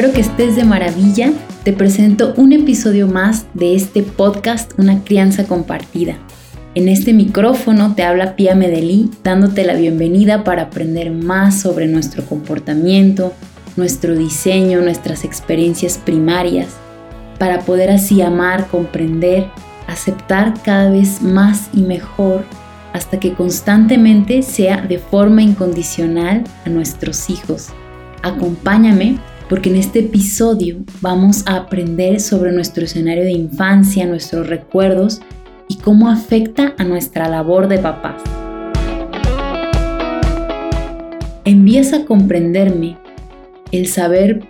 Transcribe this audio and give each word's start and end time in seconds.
espero 0.00 0.14
que 0.14 0.22
estés 0.22 0.56
de 0.56 0.64
maravilla. 0.64 1.30
Te 1.62 1.74
presento 1.74 2.32
un 2.38 2.54
episodio 2.54 3.06
más 3.06 3.44
de 3.52 3.74
este 3.74 4.02
podcast, 4.02 4.72
Una 4.78 5.04
crianza 5.04 5.44
compartida. 5.44 6.16
En 6.74 6.88
este 6.88 7.12
micrófono 7.12 7.94
te 7.94 8.02
habla 8.02 8.34
Pia 8.34 8.54
Medelí, 8.54 9.10
dándote 9.22 9.62
la 9.62 9.74
bienvenida 9.74 10.42
para 10.42 10.62
aprender 10.62 11.10
más 11.10 11.60
sobre 11.60 11.86
nuestro 11.86 12.24
comportamiento, 12.24 13.34
nuestro 13.76 14.14
diseño, 14.14 14.80
nuestras 14.80 15.22
experiencias 15.22 15.98
primarias, 15.98 16.68
para 17.38 17.60
poder 17.60 17.90
así 17.90 18.22
amar, 18.22 18.68
comprender, 18.68 19.48
aceptar 19.86 20.54
cada 20.62 20.88
vez 20.88 21.20
más 21.20 21.68
y 21.74 21.82
mejor 21.82 22.46
hasta 22.94 23.20
que 23.20 23.34
constantemente 23.34 24.40
sea 24.40 24.80
de 24.80 24.98
forma 24.98 25.42
incondicional 25.42 26.44
a 26.64 26.70
nuestros 26.70 27.28
hijos. 27.28 27.68
Acompáñame 28.22 29.18
porque 29.50 29.68
en 29.68 29.74
este 29.74 29.98
episodio 29.98 30.84
vamos 31.00 31.42
a 31.44 31.56
aprender 31.56 32.20
sobre 32.20 32.52
nuestro 32.52 32.84
escenario 32.84 33.24
de 33.24 33.32
infancia, 33.32 34.06
nuestros 34.06 34.46
recuerdos 34.46 35.20
y 35.66 35.78
cómo 35.78 36.08
afecta 36.08 36.76
a 36.78 36.84
nuestra 36.84 37.28
labor 37.28 37.66
de 37.66 37.78
papás. 37.78 38.22
Envías 41.44 41.92
a 41.92 42.04
comprenderme 42.04 42.96
el 43.72 43.88
saber 43.88 44.44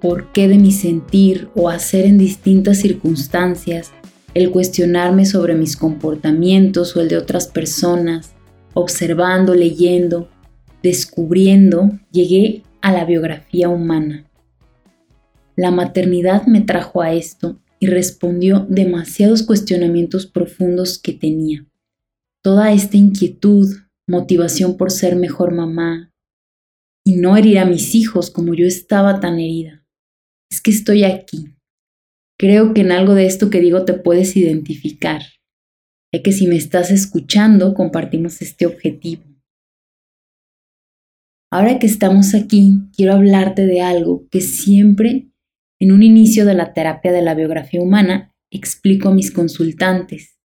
por 0.00 0.30
qué 0.30 0.46
de 0.46 0.58
mi 0.58 0.70
sentir 0.70 1.48
o 1.56 1.68
hacer 1.68 2.04
en 2.04 2.16
distintas 2.16 2.78
circunstancias, 2.78 3.90
el 4.32 4.52
cuestionarme 4.52 5.26
sobre 5.26 5.56
mis 5.56 5.76
comportamientos 5.76 6.96
o 6.96 7.00
el 7.00 7.08
de 7.08 7.16
otras 7.16 7.48
personas, 7.48 8.36
observando, 8.74 9.56
leyendo, 9.56 10.28
descubriendo, 10.84 11.90
llegué 12.12 12.62
a 12.80 12.92
la 12.92 13.04
biografía 13.04 13.68
humana. 13.68 14.22
La 15.56 15.70
maternidad 15.70 16.46
me 16.46 16.60
trajo 16.60 17.00
a 17.00 17.14
esto 17.14 17.58
y 17.80 17.86
respondió 17.86 18.66
demasiados 18.68 19.42
cuestionamientos 19.42 20.26
profundos 20.26 20.98
que 20.98 21.14
tenía. 21.14 21.66
Toda 22.42 22.72
esta 22.72 22.98
inquietud, 22.98 23.74
motivación 24.06 24.76
por 24.76 24.90
ser 24.90 25.16
mejor 25.16 25.54
mamá 25.54 26.12
y 27.06 27.16
no 27.16 27.38
herir 27.38 27.58
a 27.58 27.64
mis 27.64 27.94
hijos 27.94 28.30
como 28.30 28.52
yo 28.52 28.66
estaba 28.66 29.18
tan 29.18 29.38
herida. 29.38 29.82
Es 30.50 30.60
que 30.60 30.70
estoy 30.70 31.04
aquí. 31.04 31.54
Creo 32.38 32.74
que 32.74 32.82
en 32.82 32.92
algo 32.92 33.14
de 33.14 33.24
esto 33.24 33.48
que 33.48 33.60
digo 33.60 33.86
te 33.86 33.94
puedes 33.94 34.36
identificar, 34.36 35.22
ya 36.12 36.22
que 36.22 36.32
si 36.32 36.46
me 36.46 36.56
estás 36.56 36.90
escuchando 36.90 37.72
compartimos 37.72 38.42
este 38.42 38.66
objetivo. 38.66 39.24
Ahora 41.50 41.78
que 41.78 41.86
estamos 41.86 42.34
aquí, 42.34 42.74
quiero 42.94 43.14
hablarte 43.14 43.64
de 43.64 43.80
algo 43.80 44.28
que 44.28 44.42
siempre 44.42 45.30
en 45.80 45.92
un 45.92 46.02
inicio 46.02 46.44
de 46.44 46.54
la 46.54 46.72
terapia 46.72 47.12
de 47.12 47.22
la 47.22 47.34
biografía 47.34 47.80
humana 47.80 48.32
explico 48.50 49.08
a 49.08 49.14
mis 49.14 49.30
consultantes, 49.30 50.38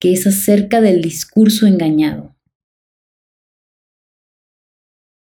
que 0.00 0.12
es 0.12 0.26
acerca 0.26 0.80
del 0.80 1.02
discurso 1.02 1.66
engañado. 1.66 2.36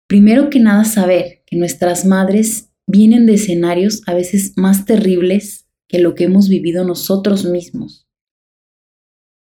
Primero 0.07 0.49
que 0.49 0.59
nada 0.59 0.85
saber 0.85 1.43
que 1.45 1.57
nuestras 1.57 2.05
madres 2.05 2.71
vienen 2.87 3.25
de 3.25 3.33
escenarios 3.33 4.01
a 4.07 4.13
veces 4.13 4.53
más 4.55 4.85
terribles 4.85 5.67
que 5.87 5.99
lo 5.99 6.15
que 6.15 6.25
hemos 6.25 6.49
vivido 6.49 6.85
nosotros 6.85 7.45
mismos, 7.45 8.07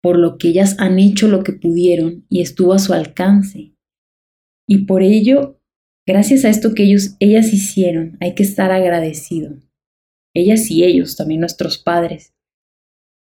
por 0.03 0.19
lo 0.19 0.39
que 0.39 0.49
ellas 0.49 0.77
han 0.79 0.99
hecho 0.99 1.29
lo 1.29 1.45
que 1.45 1.53
pudieron 1.53 2.25
y 2.29 2.41
estuvo 2.41 2.73
a 2.73 2.79
su 2.79 2.93
alcance 2.93 3.75
y 4.67 4.87
por 4.87 5.03
ello, 5.03 5.61
gracias 6.07 6.45
a 6.45 6.49
esto 6.49 6.75
que 6.75 6.85
ellos, 6.85 7.17
ellas 7.21 7.53
hicieron, 7.53 8.17
hay 8.21 8.35
que 8.35 8.43
estar 8.43 8.71
agradecido. 8.73 9.59
Ellas 10.35 10.71
y 10.71 10.85
ellos, 10.85 11.17
también 11.17 11.41
nuestros 11.41 11.79
padres. 11.79 12.35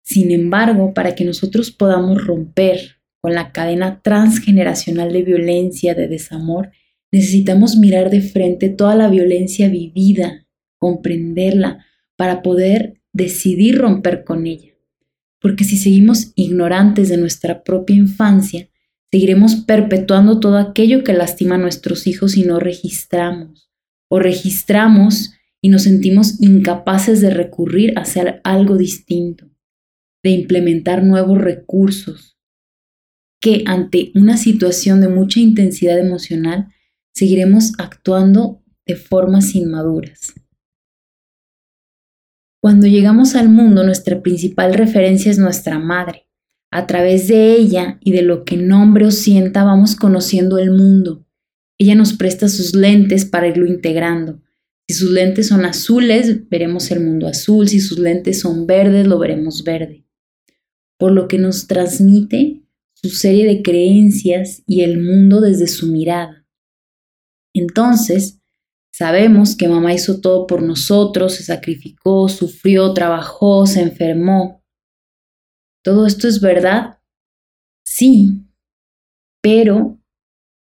Sin 0.02 0.30
embargo, 0.30 0.94
para 0.94 1.14
que 1.14 1.24
nosotros 1.24 1.70
podamos 1.70 2.26
romper 2.26 2.96
con 3.20 3.34
la 3.34 3.52
cadena 3.52 4.00
transgeneracional 4.02 5.12
de 5.12 5.22
violencia, 5.22 5.94
de 5.94 6.08
desamor, 6.08 6.72
necesitamos 7.12 7.76
mirar 7.76 8.10
de 8.10 8.20
frente 8.20 8.68
toda 8.68 8.94
la 8.96 9.08
violencia 9.08 9.68
vivida, 9.68 10.46
comprenderla, 10.78 11.86
para 12.16 12.42
poder 12.42 13.00
decidir 13.12 13.78
romper 13.78 14.24
con 14.24 14.46
ella. 14.46 14.74
Porque 15.40 15.64
si 15.64 15.76
seguimos 15.76 16.32
ignorantes 16.34 17.08
de 17.08 17.16
nuestra 17.16 17.62
propia 17.62 17.96
infancia, 17.96 18.68
Seguiremos 19.14 19.54
perpetuando 19.54 20.40
todo 20.40 20.58
aquello 20.58 21.04
que 21.04 21.12
lastima 21.12 21.54
a 21.54 21.58
nuestros 21.58 22.08
hijos 22.08 22.36
y 22.36 22.42
no 22.42 22.58
registramos. 22.58 23.70
O 24.08 24.18
registramos 24.18 25.34
y 25.64 25.70
nos 25.70 25.84
sentimos 25.84 26.42
incapaces 26.42 27.22
de 27.22 27.30
recurrir 27.30 27.96
a 27.96 28.02
hacer 28.02 28.42
algo 28.44 28.76
distinto, 28.76 29.50
de 30.22 30.28
implementar 30.28 31.02
nuevos 31.02 31.38
recursos, 31.38 32.36
que 33.40 33.64
ante 33.64 34.12
una 34.14 34.36
situación 34.36 35.00
de 35.00 35.08
mucha 35.08 35.40
intensidad 35.40 35.98
emocional 35.98 36.68
seguiremos 37.14 37.72
actuando 37.78 38.62
de 38.84 38.96
formas 38.96 39.54
inmaduras. 39.54 40.34
Cuando 42.60 42.86
llegamos 42.86 43.34
al 43.34 43.48
mundo, 43.48 43.84
nuestra 43.84 44.20
principal 44.20 44.74
referencia 44.74 45.30
es 45.30 45.38
nuestra 45.38 45.78
madre. 45.78 46.28
A 46.70 46.86
través 46.86 47.26
de 47.26 47.54
ella 47.54 47.98
y 48.02 48.12
de 48.12 48.20
lo 48.20 48.44
que 48.44 48.58
nombre 48.58 49.06
o 49.06 49.10
sienta 49.10 49.64
vamos 49.64 49.96
conociendo 49.96 50.58
el 50.58 50.72
mundo. 50.72 51.26
Ella 51.78 51.94
nos 51.94 52.12
presta 52.12 52.50
sus 52.50 52.74
lentes 52.74 53.24
para 53.24 53.48
irlo 53.48 53.66
integrando. 53.66 54.43
Si 54.88 54.94
sus 54.94 55.10
lentes 55.10 55.48
son 55.48 55.64
azules, 55.64 56.48
veremos 56.48 56.90
el 56.90 57.00
mundo 57.00 57.26
azul. 57.26 57.68
Si 57.68 57.80
sus 57.80 57.98
lentes 57.98 58.40
son 58.40 58.66
verdes, 58.66 59.06
lo 59.06 59.18
veremos 59.18 59.64
verde. 59.64 60.06
Por 60.98 61.12
lo 61.12 61.26
que 61.28 61.38
nos 61.38 61.66
transmite 61.66 62.62
su 62.94 63.10
serie 63.10 63.46
de 63.46 63.62
creencias 63.62 64.62
y 64.66 64.82
el 64.82 65.00
mundo 65.00 65.40
desde 65.40 65.66
su 65.66 65.86
mirada. 65.86 66.46
Entonces, 67.54 68.40
sabemos 68.92 69.56
que 69.56 69.68
mamá 69.68 69.94
hizo 69.94 70.20
todo 70.20 70.46
por 70.46 70.62
nosotros, 70.62 71.34
se 71.34 71.44
sacrificó, 71.44 72.28
sufrió, 72.28 72.92
trabajó, 72.92 73.66
se 73.66 73.80
enfermó, 73.80 74.64
¿Todo 75.84 76.06
esto 76.06 76.26
es 76.26 76.40
verdad? 76.40 76.98
Sí, 77.84 78.42
pero 79.42 80.00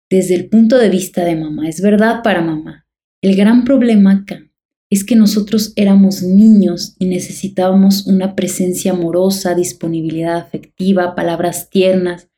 desde 0.10 0.36
el 0.36 0.50
punto 0.50 0.78
de 0.78 0.90
vista 0.90 1.24
de 1.24 1.38
mamá, 1.38 1.70
es 1.70 1.82
verdad 1.82 2.22
para 2.22 2.42
mamá. 2.42 2.85
El 3.26 3.36
gran 3.36 3.64
problema 3.64 4.12
acá 4.12 4.48
es 4.92 5.04
que 5.04 5.16
nosotros 5.16 5.74
éramos 5.78 6.22
niños 6.22 6.96
y 7.00 7.08
necesitábamos 7.08 8.06
una 8.06 8.36
presencia 8.36 8.92
amorosa, 8.92 9.56
disponibilidad 9.56 10.38
afectiva, 10.38 11.16
palabras 11.16 11.72
tiernas, 11.72 12.30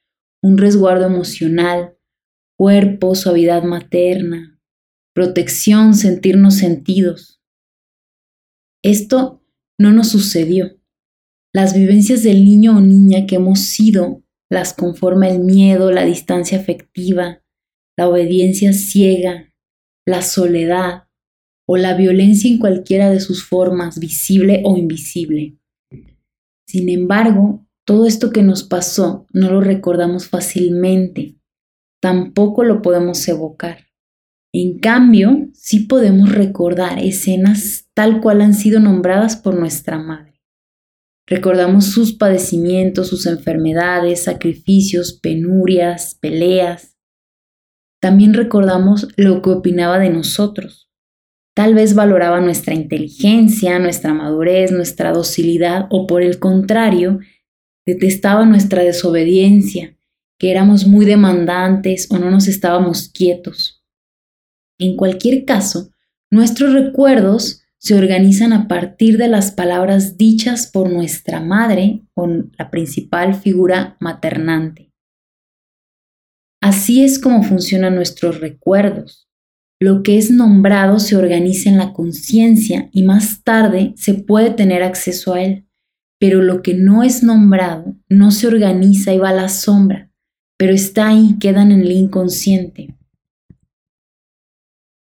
un 0.41 0.57
resguardo 0.57 1.05
emocional, 1.05 1.97
cuerpo, 2.57 3.15
suavidad 3.15 3.63
materna, 3.63 4.61
protección, 5.13 5.93
sentirnos 5.93 6.53
sentidos. 6.53 7.41
Esto 8.81 9.43
no 9.77 9.91
nos 9.91 10.07
sucedió. 10.07 10.79
Las 11.53 11.73
vivencias 11.73 12.23
del 12.23 12.45
niño 12.45 12.77
o 12.77 12.79
niña 12.79 13.25
que 13.25 13.35
hemos 13.35 13.59
sido 13.59 14.23
las 14.49 14.71
conforma 14.71 15.27
el 15.27 15.39
miedo, 15.39 15.91
la 15.91 16.05
distancia 16.05 16.57
afectiva, 16.57 17.43
la 17.97 18.07
obediencia 18.07 18.71
ciega, 18.71 19.47
la 20.07 20.21
soledad 20.21 21.03
o 21.67 21.75
la 21.75 21.93
violencia 21.93 22.49
en 22.49 22.59
cualquiera 22.59 23.09
de 23.09 23.19
sus 23.19 23.43
formas, 23.43 23.99
visible 23.99 24.61
o 24.63 24.77
invisible. 24.77 25.57
Sin 26.65 26.87
embargo, 26.89 27.67
todo 27.85 28.07
esto 28.07 28.31
que 28.31 28.41
nos 28.41 28.63
pasó 28.63 29.27
no 29.33 29.51
lo 29.51 29.59
recordamos 29.59 30.27
fácilmente, 30.27 31.35
tampoco 32.01 32.63
lo 32.63 32.81
podemos 32.81 33.27
evocar. 33.27 33.87
En 34.53 34.79
cambio, 34.79 35.49
sí 35.53 35.81
podemos 35.81 36.31
recordar 36.31 36.99
escenas 36.99 37.89
tal 37.93 38.21
cual 38.21 38.41
han 38.41 38.53
sido 38.53 38.79
nombradas 38.79 39.35
por 39.35 39.55
nuestra 39.55 39.99
madre. 39.99 40.41
Recordamos 41.27 41.87
sus 41.87 42.13
padecimientos, 42.13 43.09
sus 43.09 43.25
enfermedades, 43.25 44.23
sacrificios, 44.23 45.13
penurias, 45.13 46.17
peleas. 46.21 46.96
También 47.99 48.33
recordamos 48.33 49.07
lo 49.15 49.41
que 49.41 49.49
opinaba 49.49 49.99
de 49.99 50.09
nosotros. 50.09 50.89
Tal 51.55 51.73
vez 51.73 51.95
valoraba 51.95 52.39
nuestra 52.39 52.75
inteligencia, 52.75 53.79
nuestra 53.79 54.13
madurez, 54.13 54.71
nuestra 54.71 55.11
docilidad 55.11 55.87
o 55.89 56.05
por 56.05 56.21
el 56.21 56.37
contrario, 56.37 57.19
detestaba 57.85 58.45
nuestra 58.45 58.83
desobediencia, 58.83 59.97
que 60.37 60.51
éramos 60.51 60.85
muy 60.85 61.05
demandantes 61.05 62.07
o 62.11 62.19
no 62.19 62.29
nos 62.29 62.47
estábamos 62.47 63.09
quietos. 63.09 63.83
En 64.77 64.95
cualquier 64.95 65.45
caso, 65.45 65.89
nuestros 66.29 66.73
recuerdos 66.73 67.63
se 67.79 67.95
organizan 67.95 68.53
a 68.53 68.67
partir 68.67 69.17
de 69.17 69.27
las 69.27 69.51
palabras 69.51 70.17
dichas 70.17 70.67
por 70.67 70.91
nuestra 70.91 71.39
madre 71.41 72.03
o 72.13 72.27
la 72.27 72.69
principal 72.69 73.33
figura 73.33 73.97
maternante. 73.99 74.91
Así 76.77 77.03
es 77.03 77.17
como 77.17 77.41
funcionan 77.41 77.95
nuestros 77.95 78.39
recuerdos. 78.39 79.27
lo 79.79 80.03
que 80.03 80.19
es 80.19 80.29
nombrado 80.29 80.99
se 80.99 81.15
organiza 81.15 81.71
en 81.71 81.77
la 81.77 81.91
conciencia 81.91 82.87
y 82.91 83.01
más 83.01 83.43
tarde 83.43 83.93
se 83.95 84.13
puede 84.13 84.51
tener 84.51 84.83
acceso 84.83 85.33
a 85.33 85.41
él, 85.41 85.65
pero 86.19 86.43
lo 86.43 86.61
que 86.61 86.75
no 86.75 87.01
es 87.01 87.23
nombrado 87.23 87.95
no 88.09 88.29
se 88.29 88.45
organiza 88.45 89.11
y 89.11 89.17
va 89.17 89.29
a 89.29 89.33
la 89.33 89.49
sombra, 89.49 90.11
pero 90.55 90.71
está 90.71 91.07
ahí, 91.07 91.37
quedan 91.39 91.71
en 91.71 91.81
el 91.81 91.91
inconsciente. 91.93 92.95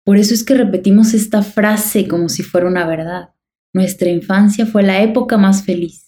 Por 0.07 0.17
eso 0.17 0.33
es 0.33 0.45
que 0.45 0.55
repetimos 0.55 1.13
esta 1.13 1.43
frase 1.43 2.09
como 2.09 2.31
si 2.31 2.43
fuera 2.43 2.67
una 2.67 2.87
verdad. 2.87 3.35
Nuestra 3.75 4.09
infancia 4.09 4.65
fue 4.65 4.83
la 4.83 5.03
época 5.03 5.37
más 5.37 5.65
feliz. 5.65 6.08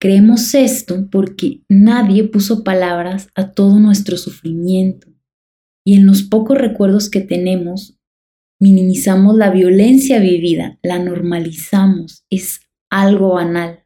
Creemos 0.00 0.54
esto 0.54 1.08
porque 1.10 1.62
nadie 1.68 2.24
puso 2.24 2.62
palabras 2.62 3.28
a 3.34 3.52
todo 3.52 3.80
nuestro 3.80 4.16
sufrimiento 4.16 5.08
y 5.84 5.96
en 5.96 6.06
los 6.06 6.22
pocos 6.22 6.56
recuerdos 6.56 7.10
que 7.10 7.20
tenemos 7.20 7.98
minimizamos 8.60 9.36
la 9.36 9.50
violencia 9.50 10.20
vivida, 10.20 10.78
la 10.82 10.98
normalizamos, 10.98 12.24
es 12.30 12.60
algo 12.90 13.34
banal. 13.34 13.84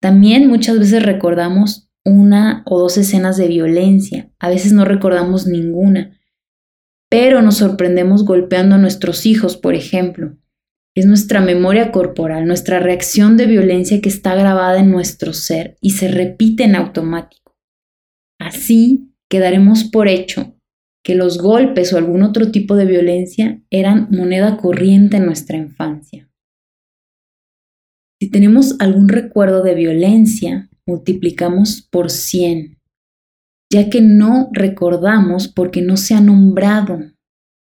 También 0.00 0.48
muchas 0.48 0.78
veces 0.78 1.02
recordamos 1.02 1.90
una 2.04 2.62
o 2.66 2.78
dos 2.78 2.96
escenas 2.98 3.36
de 3.36 3.48
violencia, 3.48 4.32
a 4.38 4.48
veces 4.48 4.72
no 4.72 4.84
recordamos 4.84 5.46
ninguna, 5.46 6.18
pero 7.08 7.42
nos 7.42 7.58
sorprendemos 7.58 8.24
golpeando 8.24 8.74
a 8.74 8.78
nuestros 8.78 9.26
hijos, 9.26 9.56
por 9.56 9.74
ejemplo. 9.74 10.36
Es 10.94 11.06
nuestra 11.06 11.40
memoria 11.40 11.90
corporal, 11.90 12.46
nuestra 12.46 12.78
reacción 12.78 13.36
de 13.38 13.46
violencia 13.46 14.00
que 14.02 14.10
está 14.10 14.34
grabada 14.34 14.78
en 14.78 14.90
nuestro 14.90 15.32
ser 15.32 15.76
y 15.80 15.90
se 15.90 16.08
repite 16.08 16.64
en 16.64 16.76
automático. 16.76 17.56
Así 18.38 19.14
quedaremos 19.30 19.84
por 19.84 20.08
hecho 20.08 20.54
que 21.02 21.14
los 21.14 21.38
golpes 21.38 21.92
o 21.92 21.98
algún 21.98 22.22
otro 22.22 22.50
tipo 22.50 22.76
de 22.76 22.84
violencia 22.84 23.62
eran 23.70 24.08
moneda 24.10 24.56
corriente 24.58 25.16
en 25.16 25.26
nuestra 25.26 25.56
infancia. 25.56 26.28
Si 28.20 28.30
tenemos 28.30 28.76
algún 28.78 29.08
recuerdo 29.08 29.62
de 29.62 29.74
violencia, 29.74 30.70
multiplicamos 30.86 31.88
por 31.90 32.10
100, 32.10 32.78
ya 33.72 33.88
que 33.88 34.00
no 34.00 34.50
recordamos 34.52 35.48
porque 35.48 35.82
no 35.82 35.96
se 35.96 36.14
ha 36.14 36.20
nombrado, 36.20 37.00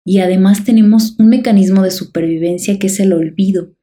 y 0.04 0.18
además 0.18 0.64
tenemos 0.64 1.16
un 1.18 1.28
mecanismo 1.28 1.82
de 1.82 1.90
supervivencia 1.90 2.78
que 2.78 2.88
es 2.88 2.98
el 3.00 3.12
olvido, 3.12 3.76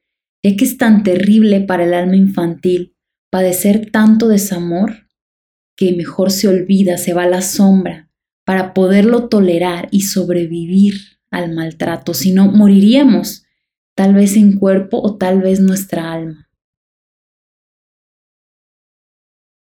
ya 0.43 0.55
que 0.55 0.65
es 0.65 0.77
tan 0.77 1.03
terrible 1.03 1.61
para 1.61 1.85
el 1.85 1.93
alma 1.93 2.15
infantil 2.15 2.95
padecer 3.31 3.91
tanto 3.91 4.27
desamor 4.27 5.07
que 5.77 5.93
mejor 5.93 6.31
se 6.31 6.47
olvida, 6.47 6.97
se 6.97 7.13
va 7.13 7.23
a 7.23 7.29
la 7.29 7.41
sombra, 7.41 8.11
para 8.45 8.73
poderlo 8.73 9.29
tolerar 9.29 9.87
y 9.91 10.01
sobrevivir 10.01 10.95
al 11.31 11.53
maltrato, 11.53 12.13
si 12.13 12.33
no 12.33 12.51
moriríamos, 12.51 13.45
tal 13.95 14.13
vez 14.13 14.35
en 14.35 14.57
cuerpo 14.57 14.99
o 15.01 15.17
tal 15.17 15.41
vez 15.41 15.59
nuestra 15.59 16.11
alma. 16.11 16.49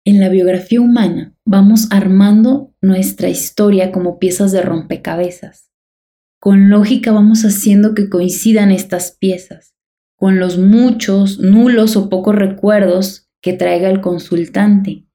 En 0.05 0.21
la 0.21 0.29
biografía 0.29 0.79
humana 0.79 1.35
vamos 1.43 1.89
armando 1.91 2.73
nuestra 2.81 3.27
historia 3.27 3.91
como 3.91 4.17
piezas 4.17 4.53
de 4.53 4.61
rompecabezas 4.61 5.66
con 6.39 6.69
lógica 6.69 7.11
vamos 7.11 7.43
haciendo 7.43 7.93
que 7.93 8.09
coincidan 8.09 8.71
estas 8.71 9.11
piezas, 9.11 9.75
con 10.15 10.39
los 10.39 10.57
muchos, 10.57 11.39
nulos 11.39 11.95
o 11.95 12.09
pocos 12.09 12.35
recuerdos 12.35 13.29
que 13.41 13.53
traiga 13.53 13.89
el 13.89 14.01
consultante, 14.01 15.07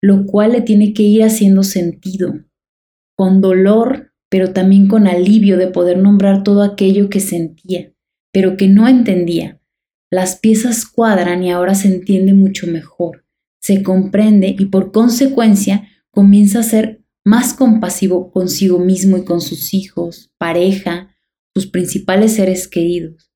lo 0.00 0.26
cual 0.26 0.52
le 0.52 0.60
tiene 0.60 0.92
que 0.92 1.02
ir 1.02 1.24
haciendo 1.24 1.62
sentido, 1.62 2.34
con 3.16 3.40
dolor, 3.40 4.12
pero 4.30 4.52
también 4.52 4.88
con 4.88 5.06
alivio 5.06 5.56
de 5.56 5.68
poder 5.68 5.98
nombrar 5.98 6.42
todo 6.42 6.62
aquello 6.62 7.08
que 7.08 7.20
sentía, 7.20 7.92
pero 8.32 8.56
que 8.56 8.68
no 8.68 8.86
entendía. 8.86 9.60
Las 10.10 10.36
piezas 10.36 10.86
cuadran 10.86 11.42
y 11.42 11.50
ahora 11.50 11.74
se 11.74 11.88
entiende 11.88 12.34
mucho 12.34 12.66
mejor, 12.66 13.26
se 13.60 13.82
comprende 13.82 14.54
y 14.58 14.66
por 14.66 14.92
consecuencia 14.92 15.88
comienza 16.10 16.60
a 16.60 16.64
ser 16.64 16.97
más 17.24 17.54
compasivo 17.54 18.30
consigo 18.30 18.78
mismo 18.78 19.16
y 19.16 19.24
con 19.24 19.40
sus 19.40 19.74
hijos, 19.74 20.30
pareja, 20.38 21.14
sus 21.54 21.66
principales 21.66 22.34
seres 22.34 22.68
queridos. 22.68 23.30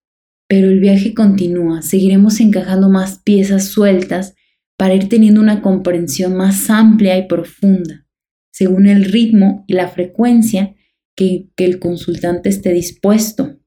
Pero 0.48 0.68
el 0.68 0.80
viaje 0.80 1.14
continúa, 1.14 1.82
seguiremos 1.82 2.40
encajando 2.40 2.90
más 2.90 3.20
piezas 3.22 3.68
sueltas 3.68 4.34
para 4.76 4.94
ir 4.94 5.08
teniendo 5.08 5.40
una 5.40 5.62
comprensión 5.62 6.36
más 6.36 6.68
amplia 6.68 7.16
y 7.16 7.26
profunda, 7.26 8.06
según 8.52 8.86
el 8.86 9.04
ritmo 9.04 9.64
y 9.66 9.74
la 9.74 9.88
frecuencia 9.88 10.74
que, 11.16 11.48
el 11.56 11.78
consultante 11.78 12.48
esté 12.48 12.72
dispuesto. 12.72 13.58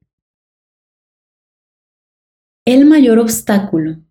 El 2.66 2.86
mayor 2.86 3.20
obstáculo 3.20 4.05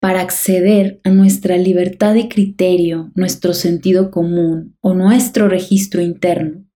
para 0.00 0.20
acceder 0.20 1.00
a 1.04 1.10
nuestra 1.10 1.56
libertad 1.56 2.14
de 2.14 2.28
criterio, 2.28 3.10
nuestro 3.14 3.52
sentido 3.52 4.10
común 4.10 4.76
o 4.80 4.94
nuestro 4.94 5.48
registro 5.48 6.00
interno 6.00 6.68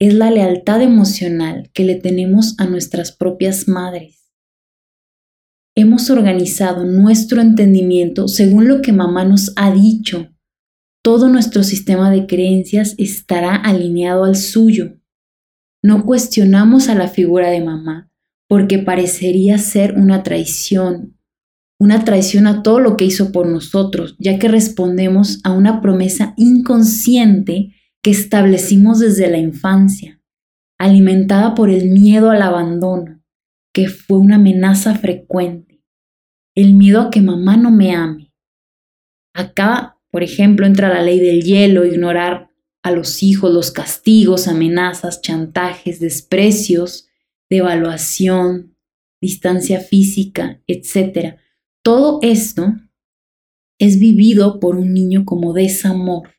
es 0.00 0.14
la 0.14 0.30
lealtad 0.30 0.80
emocional 0.80 1.70
que 1.74 1.84
le 1.84 1.96
tenemos 1.96 2.54
a 2.58 2.66
nuestras 2.66 3.10
propias 3.12 3.66
madres. 3.66 4.32
Hemos 5.76 6.10
organizado 6.10 6.84
nuestro 6.84 7.40
entendimiento 7.40 8.28
según 8.28 8.68
lo 8.68 8.80
que 8.80 8.92
mamá 8.92 9.24
nos 9.24 9.52
ha 9.56 9.72
dicho. 9.72 10.28
Todo 11.02 11.28
nuestro 11.28 11.62
sistema 11.62 12.10
de 12.10 12.26
creencias 12.26 12.94
estará 12.98 13.54
alineado 13.56 14.24
al 14.24 14.36
suyo. 14.36 15.00
No 15.82 16.04
cuestionamos 16.04 16.88
a 16.88 16.94
la 16.94 17.08
figura 17.08 17.50
de 17.50 17.60
mamá 17.60 18.10
porque 18.48 18.78
parecería 18.78 19.58
ser 19.58 19.94
una 19.94 20.22
traición 20.22 21.17
una 21.78 22.04
traición 22.04 22.46
a 22.46 22.62
todo 22.62 22.80
lo 22.80 22.96
que 22.96 23.04
hizo 23.04 23.30
por 23.30 23.46
nosotros, 23.46 24.16
ya 24.18 24.38
que 24.38 24.48
respondemos 24.48 25.40
a 25.44 25.52
una 25.52 25.80
promesa 25.80 26.34
inconsciente 26.36 27.74
que 28.02 28.10
establecimos 28.10 28.98
desde 28.98 29.30
la 29.30 29.38
infancia, 29.38 30.20
alimentada 30.76 31.54
por 31.54 31.70
el 31.70 31.90
miedo 31.90 32.30
al 32.30 32.42
abandono, 32.42 33.22
que 33.72 33.88
fue 33.88 34.18
una 34.18 34.36
amenaza 34.36 34.96
frecuente, 34.96 35.84
el 36.56 36.74
miedo 36.74 37.00
a 37.00 37.10
que 37.10 37.20
mamá 37.20 37.56
no 37.56 37.70
me 37.70 37.94
ame. 37.94 38.32
Acá, 39.32 39.98
por 40.10 40.24
ejemplo, 40.24 40.66
entra 40.66 40.88
la 40.88 41.02
ley 41.02 41.20
del 41.20 41.44
hielo, 41.44 41.84
ignorar 41.84 42.50
a 42.82 42.90
los 42.90 43.22
hijos, 43.22 43.52
los 43.52 43.70
castigos, 43.70 44.48
amenazas, 44.48 45.20
chantajes, 45.20 46.00
desprecios, 46.00 47.08
devaluación, 47.48 48.76
distancia 49.20 49.78
física, 49.80 50.60
etc 50.66 51.38
todo 51.88 52.18
esto 52.20 52.74
es 53.78 53.98
vivido 53.98 54.60
por 54.60 54.76
un 54.76 54.92
niño 54.92 55.24
como 55.24 55.54
desamor. 55.54 56.34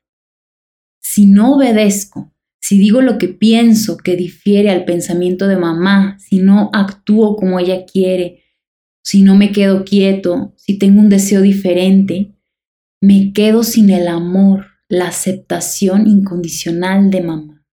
Si 1.01 1.25
no 1.25 1.56
obedezco, 1.56 2.32
si 2.62 2.77
digo 2.77 3.01
lo 3.01 3.18
que 3.18 3.29
pienso 3.29 3.98
que 3.98 4.15
difiere 4.15 4.70
al 4.70 4.86
pensamiento 4.86 5.48
de 5.48 5.58
mamá, 5.58 6.20
si 6.20 6.38
no 6.38 6.70
actúo 6.72 7.36
como 7.36 7.60
ella 7.60 7.84
quiere, 7.88 8.44
si 9.03 9.24
no 9.24 9.36
me 9.36 9.51
quedo 9.51 9.86
quieto, 9.86 10.53
si 10.56 10.77
tengo 10.77 11.00
un 11.00 11.10
deseo 11.10 11.41
diferente, 11.41 12.36
me 13.01 13.34
quedo 13.34 13.63
sin 13.63 13.89
el 13.89 14.08
amor, 14.08 14.68
la 14.88 15.08
aceptación 15.08 16.06
incondicional 16.08 17.10
de 17.10 17.22
mamá. 17.22 17.65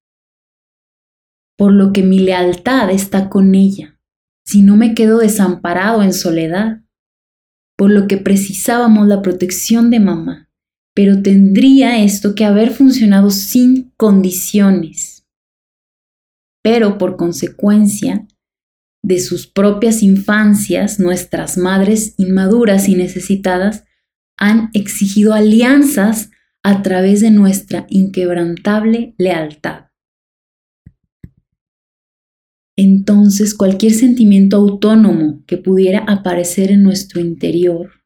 Por 1.59 1.75
lo 1.75 1.93
que 1.93 2.03
mi 2.03 2.21
lealtad 2.21 2.91
está 2.91 3.29
con 3.29 3.55
ella, 3.55 4.01
si 4.47 4.63
no 4.63 4.77
me 4.77 4.95
quedo 4.95 5.19
desamparado 5.19 6.03
en 6.03 6.15
soledad 6.15 6.86
por 7.77 7.91
lo 7.91 8.09
que 8.09 8.17
precisábamos 8.17 9.07
la 9.07 9.23
protección 9.23 9.91
de 9.91 10.01
mamá, 10.01 10.49
pero 10.95 11.23
tendría 11.23 12.03
esto 12.03 12.35
que 12.35 12.45
haber 12.45 12.71
funcionado 12.71 13.31
sin 13.31 13.93
condiciones. 13.97 15.27
Pero 16.63 16.99
por 16.99 17.17
consecuencia 17.17 18.27
de 19.03 19.21
sus 19.21 19.47
propias 19.47 20.03
infancias, 20.03 20.99
nuestras 20.99 21.59
madres 21.59 22.15
inmaduras 22.17 22.89
y 22.89 22.97
necesitadas 22.97 23.85
han 24.39 24.71
exigido 24.73 25.33
alianzas 25.35 26.31
a 26.63 26.83
través 26.83 27.21
de 27.21 27.31
nuestra 27.31 27.87
inquebrantable 27.89 29.15
lealtad 29.19 29.86
entonces 32.77 33.55
cualquier 33.55 33.93
sentimiento 33.93 34.57
autónomo 34.57 35.43
que 35.47 35.57
pudiera 35.57 36.01
aparecer 36.01 36.71
en 36.71 36.83
nuestro 36.83 37.21
interior, 37.21 38.03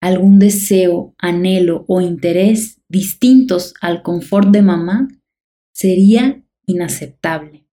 algún 0.00 0.40
deseo, 0.40 1.14
anhelo 1.18 1.84
o 1.86 2.00
interés 2.00 2.80
distintos 2.88 3.74
al 3.80 4.02
confort 4.02 4.48
de 4.48 4.62
mamá, 4.62 5.08
sería 5.72 6.44
inaceptable. 6.66 7.68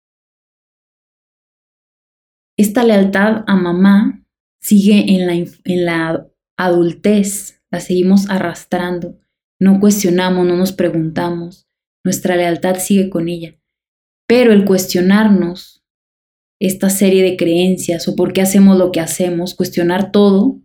Esta 2.55 2.83
lealtad 2.83 3.43
a 3.48 3.55
mamá 3.55 4.24
sigue 4.62 5.15
en 5.15 5.25
la, 5.25 5.33
en 5.33 5.86
la 5.86 6.27
adultez, 6.57 7.63
la 7.71 7.79
seguimos 7.79 8.29
arrastrando, 8.29 9.17
no 9.59 9.79
cuestionamos, 9.79 10.45
no 10.45 10.55
nos 10.55 10.74
preguntamos, 10.74 11.67
nuestra 12.03 12.36
lealtad 12.36 12.75
sigue 12.75 13.09
con 13.09 13.29
ella. 13.29 13.55
Pero 14.27 14.53
el 14.53 14.65
cuestionarnos 14.65 15.78
esta 16.60 16.89
serie 16.89 17.24
de 17.24 17.38
creencias 17.38 18.08
o 18.08 18.16
por 18.16 18.34
qué 18.34 18.42
hacemos 18.42 18.78
lo 18.78 18.92
que 18.92 19.00
hacemos, 19.00 19.56
cuestionar 19.56 20.12
todo, 20.12 20.60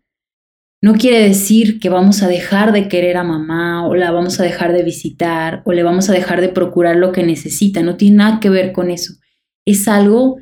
no 0.85 0.93
quiere 0.97 1.21
decir 1.21 1.81
que 1.81 1.89
vamos 1.89 2.23
a 2.23 2.29
dejar 2.29 2.73
de 2.73 2.89
querer 2.89 3.17
a 3.17 3.25
mamá 3.25 3.89
o 3.89 3.95
la 3.95 4.11
vamos 4.11 4.39
a 4.39 4.43
dejar 4.43 4.75
de 4.75 4.83
visitar 4.83 5.63
o 5.65 5.73
le 5.73 5.83
vamos 5.83 6.11
a 6.11 6.13
dejar 6.13 6.43
de 6.43 6.51
procurar 6.51 6.97
lo 6.97 7.11
que 7.11 7.23
necesita. 7.23 7.83
No 7.83 7.97
tiene 7.97 8.19
nada 8.19 8.39
que 8.39 8.51
ver 8.51 8.73
con 8.73 8.91
eso. 8.91 9.15
Es 9.65 9.89
algo 9.89 10.37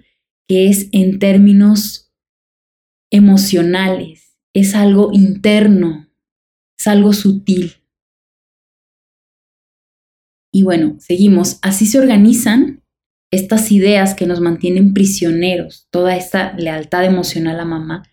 que 0.48 0.66
es 0.66 0.88
en 0.90 1.20
términos 1.20 2.12
emocionales, 3.12 4.36
es 4.52 4.74
algo 4.74 5.10
interno, 5.12 6.08
es 6.76 6.88
algo 6.88 7.12
sutil. 7.12 7.74
Y 10.52 10.64
bueno, 10.64 10.96
seguimos. 10.98 11.58
Así 11.62 11.86
se 11.86 12.00
organizan 12.00 12.71
estas 13.32 13.72
ideas 13.72 14.14
que 14.14 14.26
nos 14.26 14.40
mantienen 14.40 14.92
prisioneros, 14.94 15.88
toda 15.90 16.16
esta 16.16 16.52
lealtad 16.56 17.04
emocional 17.04 17.58
a 17.58 17.64
mamá, 17.64 18.04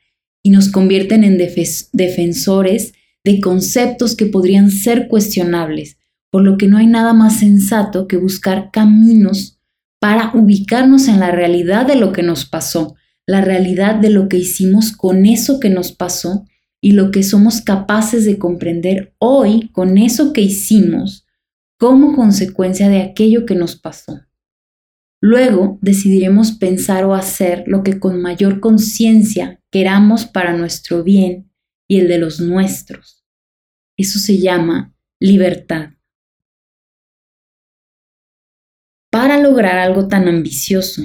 y 0.41 0.49
nos 0.49 0.69
convierten 0.69 1.23
en 1.23 1.37
defensores 1.37 2.93
de 3.25 3.41
conceptos 3.41 4.15
que 4.15 4.25
podrían 4.25 4.71
ser 4.71 5.09
cuestionables, 5.09 5.97
por 6.31 6.43
lo 6.43 6.57
que 6.57 6.67
no 6.67 6.77
hay 6.77 6.87
nada 6.87 7.13
más 7.13 7.39
sensato 7.39 8.07
que 8.07 8.15
buscar 8.15 8.71
caminos 8.71 9.59
para 9.99 10.31
ubicarnos 10.33 11.09
en 11.09 11.19
la 11.19 11.31
realidad 11.31 11.85
de 11.85 11.95
lo 11.95 12.13
que 12.13 12.23
nos 12.23 12.45
pasó, 12.45 12.95
la 13.27 13.41
realidad 13.41 13.95
de 13.95 14.09
lo 14.09 14.29
que 14.29 14.37
hicimos 14.37 14.93
con 14.93 15.25
eso 15.25 15.59
que 15.59 15.69
nos 15.69 15.91
pasó 15.91 16.45
y 16.81 16.93
lo 16.93 17.11
que 17.11 17.23
somos 17.23 17.61
capaces 17.61 18.23
de 18.23 18.37
comprender 18.37 19.13
hoy 19.19 19.69
con 19.73 19.97
eso 19.97 20.31
que 20.31 20.41
hicimos 20.41 21.25
como 21.77 22.15
consecuencia 22.15 22.87
de 22.87 23.01
aquello 23.01 23.45
que 23.45 23.55
nos 23.55 23.75
pasó. 23.75 24.21
Luego 25.21 25.77
decidiremos 25.81 26.53
pensar 26.53 27.03
o 27.03 27.13
hacer 27.13 27.63
lo 27.67 27.83
que 27.83 27.99
con 27.99 28.21
mayor 28.21 28.59
conciencia 28.59 29.61
queramos 29.69 30.25
para 30.25 30.55
nuestro 30.55 31.03
bien 31.03 31.51
y 31.87 31.99
el 31.99 32.07
de 32.07 32.19
los 32.19 32.39
nuestros. 32.39 33.25
Eso 33.97 34.17
se 34.19 34.37
llama 34.37 34.95
libertad. 35.19 35.89
Para 39.11 39.41
lograr 39.41 39.77
algo 39.77 40.07
tan 40.07 40.27
ambicioso, 40.27 41.01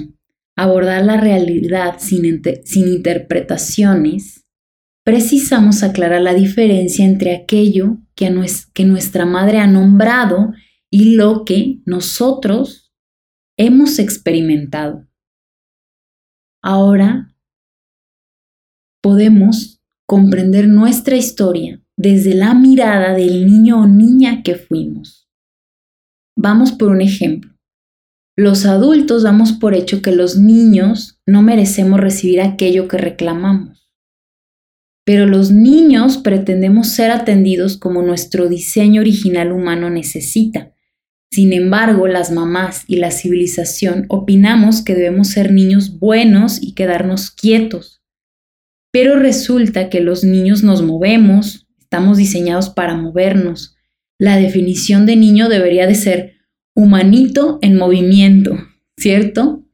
abordar 0.55 1.03
la 1.03 1.19
realidad 1.19 1.95
sin, 1.99 2.41
sin, 2.63 2.87
interpretaciones, 2.87 4.45
precisamos 5.03 5.83
aclarar 5.83 6.21
la 6.21 6.33
diferencia 6.33 7.03
entre 7.03 7.35
aquello 7.35 7.97
que, 8.15 8.33
que 8.73 8.85
nuestra 8.85 9.25
madre 9.25 9.57
ha 9.57 9.67
nombrado 9.67 10.53
y 10.89 11.15
lo 11.15 11.43
que 11.43 11.79
nosotros 11.85 12.84
hemos 13.57 13.99
experimentado. 13.99 15.07
Ahora 16.61 17.35
podemos 19.01 19.81
comprender 20.07 20.67
nuestra 20.67 21.15
historia 21.15 21.81
desde 21.97 22.33
la 22.33 22.53
mirada 22.53 23.13
del 23.13 23.45
niño 23.45 23.81
o 23.81 23.87
niña 23.87 24.43
que 24.43 24.55
fuimos. 24.55 25.29
Vamos 26.37 26.71
por 26.71 26.89
un 26.89 27.01
ejemplo. 27.01 27.55
Los 28.37 28.65
adultos 28.65 29.23
damos 29.23 29.53
por 29.53 29.73
hecho 29.73 30.01
que 30.01 30.11
los 30.11 30.37
niños 30.37 31.21
no 31.25 31.41
merecemos 31.41 31.99
recibir 32.01 32.41
aquello 32.41 32.89
que 32.89 32.97
reclamamos. 32.97 33.89
Pero 35.05 35.25
los 35.25 35.51
niños 35.51 36.17
pretendemos 36.17 36.89
ser 36.89 37.11
atendidos 37.11 37.77
como 37.77 38.01
nuestro 38.01 38.49
diseño 38.49 39.01
original 39.01 39.53
humano 39.53 39.89
necesita, 39.89 40.74
sin 41.31 41.51
embargo, 41.51 42.07
las 42.07 42.31
mamás 42.31 42.83
y 42.87 42.95
la 42.97 43.11
civilización 43.11 44.05
opinamos 44.07 44.81
que 44.81 44.95
debemos 44.95 45.29
ser 45.29 45.51
niños 45.51 45.99
buenos 45.99 46.61
y 46.61 46.73
quedarnos 46.73 47.29
quietos. 47.29 48.01
Pero 48.91 49.19
resulta 49.19 49.89
que 49.89 49.99
los 49.99 50.23
niños 50.23 50.63
nos 50.63 50.81
movemos, 50.81 51.67
estamos 51.79 52.17
diseñados 52.17 52.69
para 52.69 52.95
movernos. 52.95 53.75
La 54.17 54.37
definición 54.37 55.05
de 55.05 55.17
niño 55.17 55.49
debería 55.49 55.87
de 55.87 55.95
ser 55.95 56.35
humanito 56.73 57.59
en 57.61 57.75
movimiento, 57.75 58.57
¿cierto? 58.97 59.65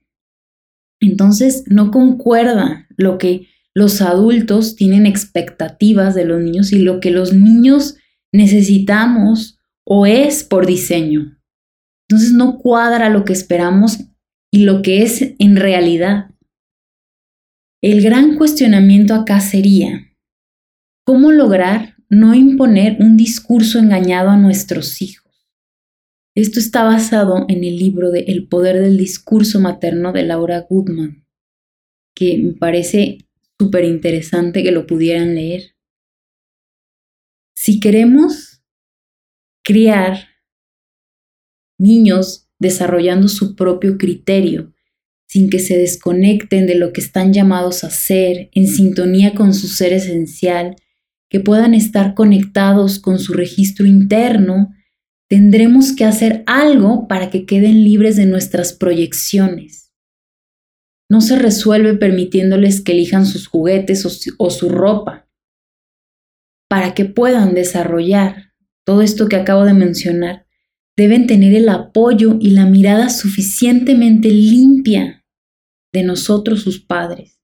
Entonces 0.99 1.65
no 1.67 1.91
concuerda 1.91 2.87
lo 2.97 3.19
que 3.19 3.47
los 3.75 4.01
adultos 4.01 4.75
tienen 4.75 5.05
expectativas 5.05 6.15
de 6.15 6.25
los 6.25 6.41
niños 6.41 6.71
y 6.71 6.79
lo 6.79 6.99
que 6.99 7.11
los 7.11 7.33
niños 7.33 7.97
necesitamos 8.31 9.59
o 9.83 10.05
es 10.05 10.43
por 10.43 10.65
diseño. 10.65 11.37
Entonces 12.11 12.33
no 12.33 12.57
cuadra 12.57 13.07
lo 13.07 13.23
que 13.23 13.31
esperamos 13.31 13.99
y 14.51 14.65
lo 14.65 14.81
que 14.81 15.01
es 15.01 15.33
en 15.39 15.55
realidad. 15.55 16.31
El 17.81 18.01
gran 18.01 18.35
cuestionamiento 18.35 19.13
acá 19.13 19.39
sería, 19.39 20.13
¿cómo 21.05 21.31
lograr 21.31 21.95
no 22.09 22.35
imponer 22.35 22.97
un 22.99 23.15
discurso 23.15 23.79
engañado 23.79 24.29
a 24.29 24.35
nuestros 24.35 25.01
hijos? 25.01 25.31
Esto 26.35 26.59
está 26.59 26.83
basado 26.83 27.45
en 27.47 27.63
el 27.63 27.77
libro 27.77 28.11
de 28.11 28.25
El 28.27 28.49
poder 28.49 28.81
del 28.81 28.97
discurso 28.97 29.61
materno 29.61 30.11
de 30.11 30.23
Laura 30.23 30.65
Goodman, 30.69 31.25
que 32.13 32.37
me 32.37 32.51
parece 32.51 33.19
súper 33.57 33.85
interesante 33.85 34.63
que 34.63 34.73
lo 34.73 34.85
pudieran 34.85 35.33
leer. 35.35 35.77
Si 37.55 37.79
queremos 37.79 38.61
criar 39.63 40.30
niños 41.81 42.47
desarrollando 42.59 43.27
su 43.27 43.55
propio 43.55 43.97
criterio, 43.97 44.73
sin 45.27 45.49
que 45.49 45.59
se 45.59 45.77
desconecten 45.77 46.67
de 46.67 46.75
lo 46.75 46.93
que 46.93 47.01
están 47.01 47.33
llamados 47.33 47.83
a 47.83 47.89
ser, 47.89 48.49
en 48.53 48.67
sintonía 48.67 49.33
con 49.33 49.53
su 49.53 49.67
ser 49.67 49.93
esencial, 49.93 50.75
que 51.29 51.39
puedan 51.39 51.73
estar 51.73 52.13
conectados 52.13 52.99
con 52.99 53.17
su 53.17 53.33
registro 53.33 53.85
interno, 53.85 54.73
tendremos 55.29 55.93
que 55.93 56.03
hacer 56.03 56.43
algo 56.45 57.07
para 57.07 57.29
que 57.29 57.45
queden 57.45 57.83
libres 57.85 58.17
de 58.17 58.25
nuestras 58.25 58.73
proyecciones. 58.73 59.93
No 61.09 61.21
se 61.21 61.39
resuelve 61.39 61.93
permitiéndoles 61.95 62.81
que 62.81 62.91
elijan 62.91 63.25
sus 63.25 63.47
juguetes 63.47 64.05
o, 64.37 64.49
su 64.49 64.69
ropa. 64.69 65.29
Para 66.69 66.93
que 66.93 67.05
puedan 67.05 67.53
desarrollar 67.53 68.53
todo 68.85 69.01
esto 69.01 69.27
que 69.29 69.37
acabo 69.37 69.63
de 69.63 69.73
mencionar, 69.73 70.47
deben 71.01 71.25
tener 71.25 71.55
el 71.55 71.67
apoyo 71.67 72.37
y 72.39 72.51
la 72.51 72.67
mirada 72.67 73.09
suficientemente 73.09 74.29
limpia 74.29 75.25
de 75.91 76.03
nosotros 76.03 76.61
sus 76.61 76.79
padres. 76.79 77.39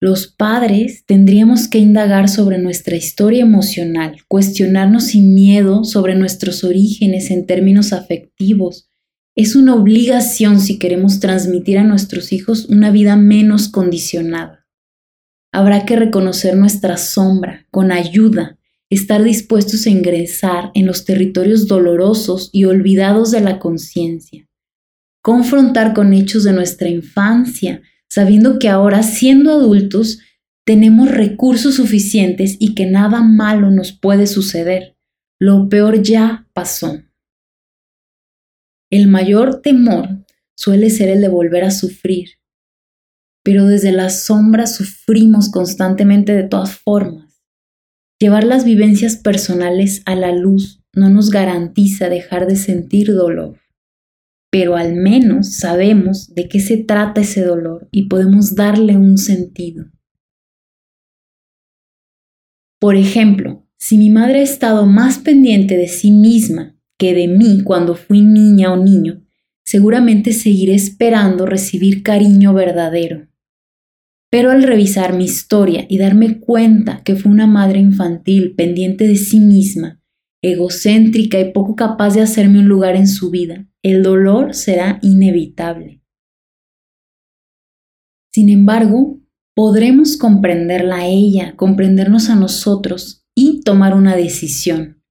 Los 0.00 0.28
padres 0.28 1.04
tendríamos 1.04 1.68
que 1.68 1.78
indagar 1.78 2.30
sobre 2.30 2.56
nuestra 2.56 2.96
historia 2.96 3.42
emocional, 3.42 4.16
cuestionarnos 4.28 5.08
sin 5.08 5.34
miedo 5.34 5.84
sobre 5.84 6.14
nuestros 6.14 6.64
orígenes 6.64 7.30
en 7.30 7.44
términos 7.44 7.92
afectivos. 7.92 8.88
Es 9.36 9.54
una 9.54 9.74
obligación 9.74 10.58
si 10.58 10.78
queremos 10.78 11.20
transmitir 11.20 11.76
a 11.76 11.84
nuestros 11.84 12.32
hijos 12.32 12.64
una 12.70 12.90
vida 12.90 13.16
menos 13.16 13.68
condicionada. 13.68 14.66
Habrá 15.52 15.84
que 15.84 15.96
reconocer 15.96 16.56
nuestra 16.56 16.96
sombra 16.96 17.66
con 17.70 17.92
ayuda 17.92 18.58
estar 18.94 19.22
dispuestos 19.22 19.86
a 19.86 19.90
ingresar 19.90 20.70
en 20.74 20.84
los 20.86 21.06
territorios 21.06 21.66
dolorosos 21.66 22.50
y 22.52 22.66
olvidados 22.66 23.30
de 23.30 23.40
la 23.40 23.58
conciencia, 23.58 24.46
confrontar 25.22 25.94
con 25.94 26.12
hechos 26.12 26.44
de 26.44 26.52
nuestra 26.52 26.90
infancia, 26.90 27.80
sabiendo 28.10 28.58
que 28.58 28.68
ahora, 28.68 29.02
siendo 29.02 29.52
adultos, 29.52 30.18
tenemos 30.66 31.10
recursos 31.10 31.76
suficientes 31.76 32.56
y 32.58 32.74
que 32.74 32.84
nada 32.84 33.22
malo 33.22 33.70
nos 33.70 33.92
puede 33.92 34.26
suceder. 34.26 34.94
Lo 35.40 35.70
peor 35.70 36.02
ya 36.02 36.46
pasó. 36.52 37.02
El 38.90 39.08
mayor 39.08 39.62
temor 39.62 40.26
suele 40.54 40.90
ser 40.90 41.08
el 41.08 41.22
de 41.22 41.28
volver 41.28 41.64
a 41.64 41.70
sufrir, 41.70 42.32
pero 43.42 43.66
desde 43.66 43.90
las 43.90 44.24
sombras 44.24 44.76
sufrimos 44.76 45.50
constantemente 45.50 46.34
de 46.34 46.42
todas 46.42 46.74
formas. 46.76 47.31
Llevar 48.22 48.44
las 48.44 48.64
vivencias 48.64 49.16
personales 49.16 50.00
a 50.06 50.14
la 50.14 50.30
luz 50.30 50.80
no 50.94 51.10
nos 51.10 51.30
garantiza 51.32 52.08
dejar 52.08 52.46
de 52.46 52.54
sentir 52.54 53.12
dolor, 53.12 53.58
pero 54.48 54.76
al 54.76 54.94
menos 54.94 55.54
sabemos 55.54 56.32
de 56.32 56.48
qué 56.48 56.60
se 56.60 56.76
trata 56.76 57.22
ese 57.22 57.42
dolor 57.42 57.88
y 57.90 58.06
podemos 58.06 58.54
darle 58.54 58.96
un 58.96 59.18
sentido. 59.18 59.86
Por 62.78 62.94
ejemplo, 62.94 63.66
si 63.76 63.98
mi 63.98 64.08
madre 64.08 64.38
ha 64.38 64.44
estado 64.44 64.86
más 64.86 65.18
pendiente 65.18 65.76
de 65.76 65.88
sí 65.88 66.12
misma 66.12 66.76
que 67.00 67.14
de 67.14 67.26
mí 67.26 67.64
cuando 67.64 67.96
fui 67.96 68.20
niña 68.20 68.72
o 68.72 68.76
niño, 68.76 69.26
seguramente 69.64 70.32
seguiré 70.32 70.76
esperando 70.76 71.44
recibir 71.44 72.04
cariño 72.04 72.54
verdadero. 72.54 73.31
Pero 74.32 74.50
al 74.50 74.62
revisar 74.62 75.12
mi 75.12 75.24
historia 75.24 75.84
y 75.90 75.98
darme 75.98 76.40
cuenta 76.40 77.02
que 77.04 77.16
fue 77.16 77.30
una 77.30 77.46
madre 77.46 77.80
infantil 77.80 78.54
pendiente 78.54 79.06
de 79.06 79.16
sí 79.16 79.40
misma, 79.40 80.00
egocéntrica 80.42 81.38
y 81.38 81.52
poco 81.52 81.76
capaz 81.76 82.14
de 82.14 82.22
hacerme 82.22 82.60
un 82.60 82.66
lugar 82.66 82.96
en 82.96 83.06
su 83.06 83.30
vida, 83.30 83.68
el 83.82 84.02
dolor 84.02 84.54
será 84.54 84.98
inevitable. 85.02 86.02
Sin 88.32 88.48
embargo, 88.48 89.20
podremos 89.54 90.16
comprenderla 90.16 90.96
a 90.96 91.06
ella, 91.06 91.54
comprendernos 91.54 92.30
a 92.30 92.34
nosotros 92.34 93.26
y 93.34 93.60
tomar 93.60 93.94
una 93.94 94.16
decisión. 94.16 95.02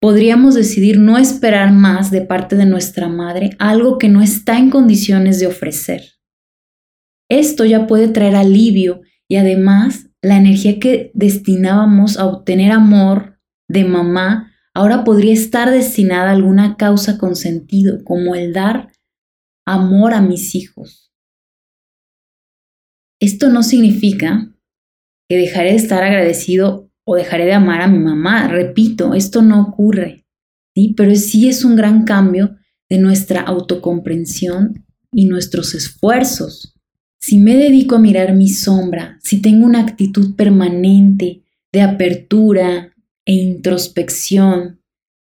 Podríamos 0.00 0.56
decidir 0.56 0.98
no 0.98 1.18
esperar 1.18 1.72
más 1.72 2.10
de 2.10 2.22
parte 2.22 2.56
de 2.56 2.66
nuestra 2.66 3.06
madre 3.06 3.50
algo 3.60 3.96
que 3.96 4.08
no 4.08 4.22
está 4.22 4.58
en 4.58 4.70
condiciones 4.70 5.38
de 5.38 5.46
ofrecer. 5.46 6.15
Esto 7.28 7.64
ya 7.64 7.86
puede 7.86 8.08
traer 8.08 8.36
alivio 8.36 9.02
y 9.28 9.36
además 9.36 10.08
la 10.22 10.36
energía 10.36 10.78
que 10.78 11.10
destinábamos 11.14 12.18
a 12.18 12.26
obtener 12.26 12.72
amor 12.72 13.38
de 13.68 13.84
mamá 13.84 14.52
ahora 14.74 15.04
podría 15.04 15.32
estar 15.32 15.70
destinada 15.70 16.30
a 16.30 16.34
alguna 16.34 16.76
causa 16.76 17.16
con 17.16 17.34
sentido, 17.34 18.04
como 18.04 18.34
el 18.34 18.52
dar 18.52 18.92
amor 19.66 20.14
a 20.14 20.20
mis 20.20 20.54
hijos. 20.54 21.12
Esto 23.20 23.48
no 23.48 23.62
significa 23.62 24.52
que 25.28 25.36
dejaré 25.38 25.70
de 25.70 25.76
estar 25.76 26.04
agradecido 26.04 26.90
o 27.04 27.16
dejaré 27.16 27.46
de 27.46 27.54
amar 27.54 27.80
a 27.80 27.88
mi 27.88 27.98
mamá. 27.98 28.48
Repito, 28.48 29.14
esto 29.14 29.42
no 29.42 29.62
ocurre, 29.62 30.26
¿sí? 30.74 30.94
pero 30.96 31.14
sí 31.14 31.48
es 31.48 31.64
un 31.64 31.76
gran 31.76 32.04
cambio 32.04 32.56
de 32.90 32.98
nuestra 32.98 33.40
autocomprensión 33.40 34.86
y 35.10 35.24
nuestros 35.24 35.74
esfuerzos. 35.74 36.75
Si 37.18 37.38
me 37.38 37.56
dedico 37.56 37.96
a 37.96 38.00
mirar 38.00 38.34
mi 38.34 38.48
sombra, 38.48 39.18
si 39.22 39.40
tengo 39.40 39.66
una 39.66 39.80
actitud 39.80 40.36
permanente 40.36 41.42
de 41.72 41.80
apertura 41.80 42.92
e 43.24 43.32
introspección, 43.32 44.80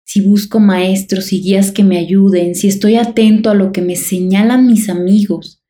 si 0.04 0.20
busco 0.20 0.60
maestros 0.60 1.32
y 1.32 1.40
guías 1.40 1.72
que 1.72 1.84
me 1.84 1.98
ayuden, 1.98 2.54
si 2.54 2.68
estoy 2.68 2.96
atento 2.96 3.50
a 3.50 3.54
lo 3.54 3.72
que 3.72 3.82
me 3.82 3.96
señalan 3.96 4.66
mis 4.66 4.88
amigos, 4.88 5.62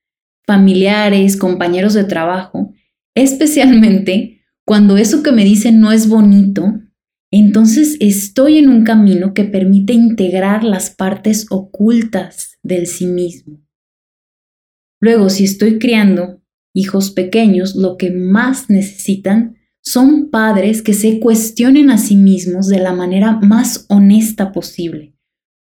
familiares, 0.46 1.36
compañeros 1.36 1.94
de 1.94 2.04
trabajo, 2.04 2.72
especialmente 3.14 4.42
cuando 4.66 4.96
eso 4.96 5.22
que 5.22 5.32
me 5.32 5.44
dicen 5.44 5.80
no 5.80 5.92
es 5.92 6.08
bonito, 6.08 6.80
entonces 7.30 7.96
estoy 8.00 8.58
en 8.58 8.68
un 8.68 8.84
camino 8.84 9.34
que 9.34 9.44
permite 9.44 9.92
integrar 9.92 10.64
las 10.64 10.90
partes 10.90 11.46
ocultas 11.50 12.58
del 12.62 12.86
sí 12.86 13.06
mismo. 13.06 13.60
Luego, 15.04 15.28
si 15.28 15.44
estoy 15.44 15.78
criando 15.78 16.40
hijos 16.72 17.10
pequeños, 17.10 17.76
lo 17.76 17.98
que 17.98 18.10
más 18.10 18.70
necesitan 18.70 19.54
son 19.82 20.30
padres 20.30 20.80
que 20.80 20.94
se 20.94 21.20
cuestionen 21.20 21.90
a 21.90 21.98
sí 21.98 22.16
mismos 22.16 22.68
de 22.68 22.78
la 22.78 22.94
manera 22.94 23.32
más 23.32 23.84
honesta 23.90 24.50
posible. 24.50 25.14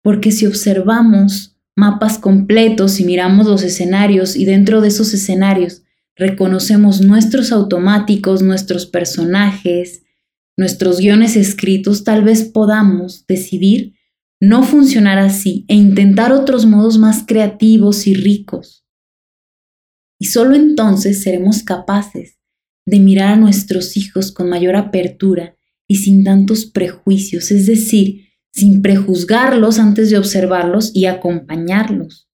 Porque 0.02 0.32
si 0.32 0.44
observamos 0.44 1.56
mapas 1.76 2.18
completos 2.18 2.98
y 2.98 3.04
miramos 3.04 3.46
los 3.46 3.62
escenarios 3.62 4.34
y 4.34 4.44
dentro 4.44 4.80
de 4.80 4.88
esos 4.88 5.14
escenarios 5.14 5.84
reconocemos 6.16 7.00
nuestros 7.00 7.52
automáticos, 7.52 8.42
nuestros 8.42 8.86
personajes, 8.86 10.02
nuestros 10.56 10.98
guiones 10.98 11.36
escritos, 11.36 12.02
tal 12.02 12.24
vez 12.24 12.42
podamos 12.42 13.24
decidir 13.28 13.94
no 14.40 14.64
funcionar 14.64 15.20
así 15.20 15.64
e 15.68 15.76
intentar 15.76 16.32
otros 16.32 16.66
modos 16.66 16.98
más 16.98 17.22
creativos 17.24 18.08
y 18.08 18.14
ricos. 18.14 18.87
Y 20.18 20.26
solo 20.26 20.56
entonces 20.56 21.22
seremos 21.22 21.62
capaces 21.62 22.38
de 22.86 23.00
mirar 23.00 23.34
a 23.34 23.36
nuestros 23.36 23.96
hijos 23.96 24.32
con 24.32 24.48
mayor 24.48 24.74
apertura 24.74 25.56
y 25.86 25.96
sin 25.96 26.24
tantos 26.24 26.66
prejuicios, 26.66 27.50
es 27.50 27.66
decir, 27.66 28.28
sin 28.52 28.82
prejuzgarlos 28.82 29.78
antes 29.78 30.10
de 30.10 30.18
observarlos 30.18 30.90
y 30.94 31.06
acompañarlos. 31.06 32.28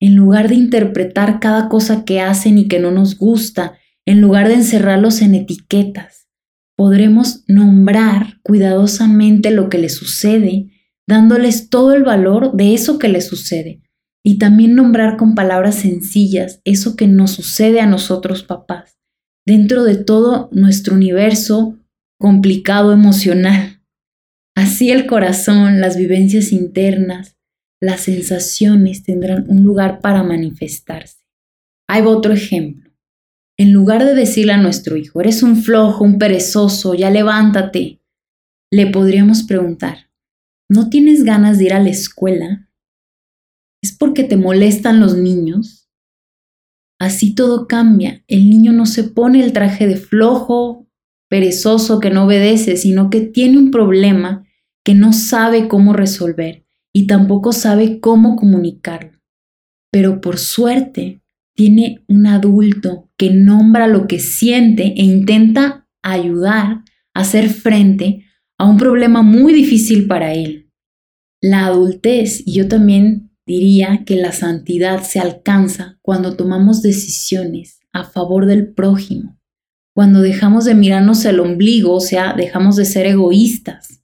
En 0.00 0.16
lugar 0.16 0.48
de 0.48 0.56
interpretar 0.56 1.38
cada 1.40 1.68
cosa 1.68 2.04
que 2.04 2.20
hacen 2.20 2.58
y 2.58 2.68
que 2.68 2.78
no 2.80 2.90
nos 2.90 3.16
gusta, 3.16 3.78
en 4.06 4.20
lugar 4.20 4.48
de 4.48 4.54
encerrarlos 4.54 5.22
en 5.22 5.34
etiquetas, 5.34 6.28
podremos 6.76 7.44
nombrar 7.46 8.40
cuidadosamente 8.42 9.50
lo 9.50 9.68
que 9.68 9.78
les 9.78 9.94
sucede, 9.94 10.70
dándoles 11.06 11.70
todo 11.70 11.94
el 11.94 12.02
valor 12.02 12.54
de 12.54 12.74
eso 12.74 12.98
que 12.98 13.08
les 13.08 13.26
sucede, 13.26 13.82
y 14.24 14.38
también 14.38 14.74
nombrar 14.74 15.16
con 15.16 15.34
palabras 15.34 15.76
sencillas 15.76 16.60
eso 16.64 16.96
que 16.96 17.06
nos 17.06 17.32
sucede 17.32 17.80
a 17.80 17.86
nosotros 17.86 18.42
papás, 18.42 18.98
dentro 19.46 19.84
de 19.84 19.96
todo 19.96 20.48
nuestro 20.50 20.94
universo 20.94 21.78
complicado 22.18 22.92
emocional. 22.92 23.82
Así 24.56 24.90
el 24.90 25.06
corazón, 25.06 25.80
las 25.80 25.98
vivencias 25.98 26.52
internas, 26.52 27.36
las 27.82 28.00
sensaciones 28.00 29.02
tendrán 29.02 29.44
un 29.48 29.62
lugar 29.62 30.00
para 30.00 30.22
manifestarse. 30.22 31.18
Hay 31.86 32.02
otro 32.02 32.32
ejemplo. 32.32 32.90
En 33.58 33.72
lugar 33.72 34.04
de 34.04 34.14
decirle 34.14 34.52
a 34.52 34.56
nuestro 34.56 34.96
hijo, 34.96 35.20
eres 35.20 35.42
un 35.42 35.56
flojo, 35.56 36.02
un 36.02 36.18
perezoso, 36.18 36.94
ya 36.94 37.10
levántate, 37.10 38.00
le 38.72 38.86
podríamos 38.86 39.42
preguntar, 39.42 40.10
¿no 40.68 40.88
tienes 40.88 41.24
ganas 41.24 41.58
de 41.58 41.64
ir 41.66 41.74
a 41.74 41.80
la 41.80 41.90
escuela? 41.90 42.68
¿Es 43.84 43.92
porque 43.92 44.24
te 44.24 44.38
molestan 44.38 44.98
los 44.98 45.14
niños? 45.14 45.90
Así 46.98 47.34
todo 47.34 47.66
cambia. 47.66 48.24
El 48.28 48.48
niño 48.48 48.72
no 48.72 48.86
se 48.86 49.04
pone 49.04 49.44
el 49.44 49.52
traje 49.52 49.86
de 49.86 49.96
flojo, 49.96 50.88
perezoso, 51.28 52.00
que 52.00 52.08
no 52.08 52.24
obedece, 52.24 52.78
sino 52.78 53.10
que 53.10 53.20
tiene 53.20 53.58
un 53.58 53.70
problema 53.70 54.46
que 54.86 54.94
no 54.94 55.12
sabe 55.12 55.68
cómo 55.68 55.92
resolver 55.92 56.64
y 56.94 57.06
tampoco 57.06 57.52
sabe 57.52 58.00
cómo 58.00 58.36
comunicarlo. 58.36 59.20
Pero 59.92 60.22
por 60.22 60.38
suerte 60.38 61.20
tiene 61.54 62.06
un 62.08 62.26
adulto 62.26 63.10
que 63.18 63.28
nombra 63.28 63.86
lo 63.86 64.06
que 64.06 64.18
siente 64.18 64.94
e 64.96 65.02
intenta 65.02 65.86
ayudar 66.02 66.84
a 67.12 67.20
hacer 67.20 67.50
frente 67.50 68.24
a 68.56 68.64
un 68.64 68.78
problema 68.78 69.20
muy 69.20 69.52
difícil 69.52 70.06
para 70.06 70.32
él. 70.32 70.70
La 71.42 71.66
adultez, 71.66 72.42
y 72.46 72.54
yo 72.54 72.66
también 72.66 73.33
Diría 73.46 74.04
que 74.06 74.16
la 74.16 74.32
santidad 74.32 75.02
se 75.02 75.20
alcanza 75.20 75.98
cuando 76.02 76.36
tomamos 76.36 76.80
decisiones 76.82 77.80
a 77.92 78.04
favor 78.04 78.46
del 78.46 78.72
prójimo, 78.72 79.38
cuando 79.94 80.20
dejamos 80.20 80.64
de 80.64 80.74
mirarnos 80.74 81.24
el 81.24 81.40
ombligo, 81.40 81.94
o 81.94 82.00
sea, 82.00 82.34
dejamos 82.34 82.76
de 82.76 82.84
ser 82.84 83.06
egoístas, 83.06 84.02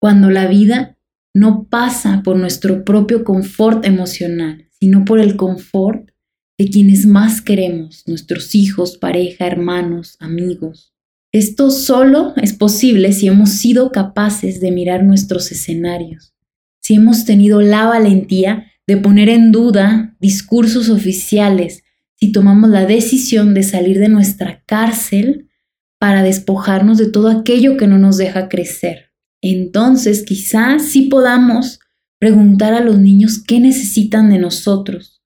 cuando 0.00 0.30
la 0.30 0.46
vida 0.46 0.96
no 1.34 1.68
pasa 1.68 2.22
por 2.24 2.36
nuestro 2.36 2.84
propio 2.84 3.22
confort 3.22 3.84
emocional, 3.84 4.68
sino 4.80 5.04
por 5.04 5.20
el 5.20 5.36
confort 5.36 6.10
de 6.58 6.68
quienes 6.68 7.06
más 7.06 7.40
queremos, 7.40 8.02
nuestros 8.06 8.54
hijos, 8.54 8.98
pareja, 8.98 9.46
hermanos, 9.46 10.16
amigos. 10.18 10.92
Esto 11.32 11.70
solo 11.70 12.32
es 12.36 12.54
posible 12.54 13.12
si 13.12 13.28
hemos 13.28 13.50
sido 13.50 13.92
capaces 13.92 14.60
de 14.60 14.72
mirar 14.72 15.04
nuestros 15.04 15.52
escenarios, 15.52 16.34
si 16.88 16.94
hemos 16.94 17.26
tenido 17.26 17.60
la 17.60 17.84
valentía 17.84 18.72
de 18.86 18.96
poner 18.96 19.28
en 19.28 19.52
duda 19.52 20.16
discursos 20.20 20.88
oficiales, 20.88 21.84
si 22.14 22.32
tomamos 22.32 22.70
la 22.70 22.86
decisión 22.86 23.52
de 23.52 23.62
salir 23.62 23.98
de 23.98 24.08
nuestra 24.08 24.62
cárcel 24.64 25.50
para 25.98 26.22
despojarnos 26.22 26.96
de 26.96 27.10
todo 27.10 27.28
aquello 27.28 27.76
que 27.76 27.86
no 27.86 27.98
nos 27.98 28.16
deja 28.16 28.48
crecer. 28.48 29.10
Entonces 29.42 30.22
quizás 30.22 30.82
sí 30.82 31.02
podamos 31.02 31.78
preguntar 32.18 32.72
a 32.72 32.80
los 32.80 32.98
niños 32.98 33.44
qué 33.46 33.60
necesitan 33.60 34.30
de 34.30 34.38
nosotros, 34.38 35.20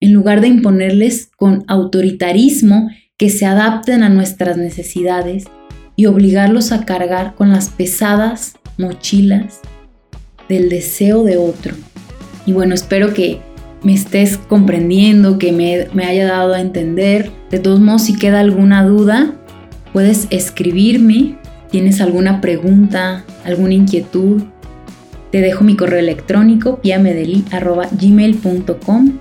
en 0.00 0.12
lugar 0.12 0.40
de 0.40 0.48
imponerles 0.48 1.30
con 1.36 1.62
autoritarismo 1.68 2.90
que 3.16 3.30
se 3.30 3.46
adapten 3.46 4.02
a 4.02 4.08
nuestras 4.08 4.56
necesidades 4.56 5.44
y 5.94 6.06
obligarlos 6.06 6.72
a 6.72 6.84
cargar 6.84 7.36
con 7.36 7.52
las 7.52 7.68
pesadas 7.68 8.54
mochilas 8.76 9.60
del 10.48 10.68
deseo 10.68 11.24
de 11.24 11.36
otro. 11.36 11.74
Y 12.44 12.52
bueno, 12.52 12.74
espero 12.74 13.14
que 13.14 13.40
me 13.82 13.94
estés 13.94 14.38
comprendiendo, 14.38 15.38
que 15.38 15.50
me, 15.52 15.88
me 15.92 16.04
haya 16.04 16.26
dado 16.26 16.54
a 16.54 16.60
entender. 16.60 17.32
De 17.50 17.58
todos 17.58 17.80
modos, 17.80 18.02
si 18.02 18.16
queda 18.16 18.38
alguna 18.40 18.84
duda, 18.84 19.34
puedes 19.92 20.28
escribirme. 20.30 21.38
¿Tienes 21.70 22.00
alguna 22.00 22.40
pregunta, 22.40 23.24
alguna 23.44 23.74
inquietud? 23.74 24.44
Te 25.30 25.40
dejo 25.40 25.64
mi 25.64 25.76
correo 25.76 25.98
electrónico 25.98 26.80
piamedeli.gmail.com 26.80 29.18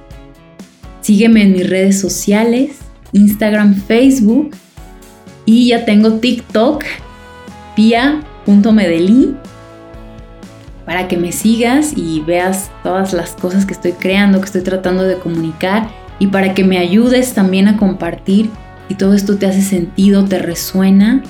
Sígueme 1.06 1.44
en 1.44 1.52
mis 1.52 1.70
redes 1.70 2.02
sociales, 2.02 2.78
Instagram, 3.12 3.76
Facebook 3.76 4.56
y 5.46 5.68
ya 5.68 5.86
tengo 5.86 6.14
TikTok, 6.14 6.84
pia.medeli 7.76 9.36
para 10.86 11.08
que 11.08 11.18
me 11.18 11.32
sigas 11.32 11.94
y 11.96 12.22
veas 12.22 12.72
todas 12.84 13.14
las 13.14 13.32
cosas 13.32 13.66
que 13.66 13.74
estoy 13.74 13.94
creando, 13.94 14.40
que 14.40 14.46
estoy 14.46 14.62
tratando 14.62 15.04
de 15.04 15.18
comunicar 15.18 15.90
y 16.20 16.28
para 16.28 16.54
que 16.54 16.64
me 16.64 16.78
ayudes 16.78 17.34
también 17.34 17.68
a 17.68 17.78
compartir 17.78 18.50
y 18.88 18.96
todo 18.96 19.14
esto 19.14 19.38
te 19.38 19.48
hace 19.48 19.62
sentido, 19.62 20.26
te 20.26 20.40
resuena, 20.40 21.24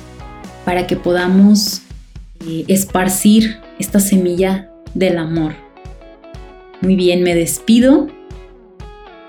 para 0.66 0.88
que 0.88 0.96
podamos 0.96 1.82
eh, 2.46 2.66
esparcir 2.68 3.60
esta 3.80 4.00
semilla 4.00 4.70
del 4.94 5.18
amor. 5.18 5.54
Muy 6.82 6.96
bien, 6.96 7.24
me 7.24 7.34
despido 7.34 8.08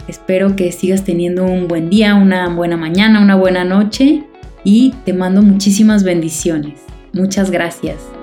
Espero 0.08 0.54
que 0.54 0.70
sigas 0.70 1.04
teniendo 1.04 1.44
un 1.44 1.66
buen 1.66 1.90
día, 1.90 2.14
una 2.14 2.48
buena 2.48 2.76
mañana, 2.76 3.20
una 3.20 3.34
buena 3.34 3.64
noche 3.64 4.22
y 4.62 4.94
te 5.04 5.12
mando 5.12 5.42
muchísimas 5.42 6.04
bendiciones. 6.04 6.80
Muchas 7.12 7.50
gracias. 7.50 8.15